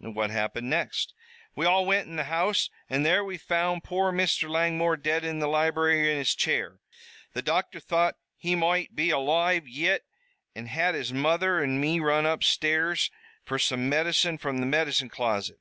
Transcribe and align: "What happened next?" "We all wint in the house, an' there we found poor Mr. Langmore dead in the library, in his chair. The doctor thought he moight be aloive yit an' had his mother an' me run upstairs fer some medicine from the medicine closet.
"What 0.00 0.30
happened 0.30 0.70
next?" 0.70 1.12
"We 1.56 1.66
all 1.66 1.84
wint 1.84 2.06
in 2.06 2.14
the 2.14 2.22
house, 2.30 2.70
an' 2.88 3.02
there 3.02 3.24
we 3.24 3.36
found 3.36 3.82
poor 3.82 4.12
Mr. 4.12 4.48
Langmore 4.48 4.96
dead 4.96 5.24
in 5.24 5.40
the 5.40 5.48
library, 5.48 6.08
in 6.12 6.18
his 6.18 6.36
chair. 6.36 6.78
The 7.32 7.42
doctor 7.42 7.80
thought 7.80 8.14
he 8.36 8.54
moight 8.54 8.94
be 8.94 9.08
aloive 9.10 9.66
yit 9.66 10.04
an' 10.54 10.66
had 10.66 10.94
his 10.94 11.12
mother 11.12 11.60
an' 11.60 11.80
me 11.80 11.98
run 11.98 12.26
upstairs 12.26 13.10
fer 13.44 13.58
some 13.58 13.88
medicine 13.88 14.38
from 14.38 14.58
the 14.58 14.66
medicine 14.66 15.08
closet. 15.08 15.58